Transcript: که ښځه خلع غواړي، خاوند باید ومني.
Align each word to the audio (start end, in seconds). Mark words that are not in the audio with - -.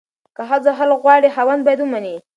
که 0.35 0.43
ښځه 0.49 0.71
خلع 0.77 0.95
غواړي، 1.03 1.29
خاوند 1.35 1.61
باید 1.65 1.79
ومني. 1.81 2.15